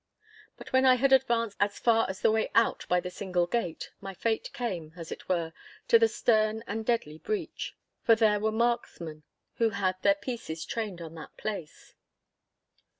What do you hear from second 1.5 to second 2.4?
as far as the